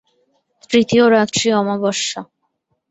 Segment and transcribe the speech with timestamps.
[0.69, 2.21] তৃতীয় রাত্রি অমাবস্যা।